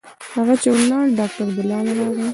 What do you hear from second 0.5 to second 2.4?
چې ولاړ ډاکتر بلال راغى.